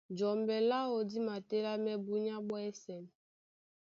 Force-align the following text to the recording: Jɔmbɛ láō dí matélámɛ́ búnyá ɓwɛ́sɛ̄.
Jɔmbɛ 0.17 0.55
láō 0.69 0.97
dí 1.09 1.17
matélámɛ́ 1.27 1.95
búnyá 2.05 2.35
ɓwɛ́sɛ̄. 2.47 2.99